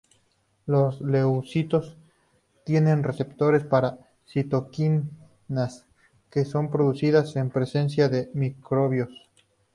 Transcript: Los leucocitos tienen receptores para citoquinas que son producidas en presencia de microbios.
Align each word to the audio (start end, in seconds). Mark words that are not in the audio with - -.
Los 0.65 0.99
leucocitos 0.99 1.95
tienen 2.63 3.03
receptores 3.03 3.63
para 3.63 3.99
citoquinas 4.25 5.85
que 6.31 6.43
son 6.43 6.71
producidas 6.71 7.35
en 7.35 7.51
presencia 7.51 8.09
de 8.09 8.31
microbios. 8.33 9.29